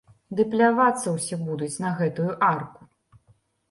Ды 0.37 0.45
плявацца 0.53 1.13
ўсе 1.17 1.41
будуць 1.51 1.71
на 1.87 1.95
гэтую 2.03 2.29
арку. 2.53 2.93